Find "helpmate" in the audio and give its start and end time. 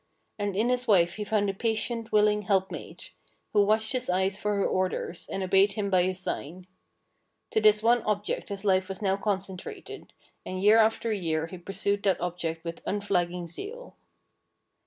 2.41-3.13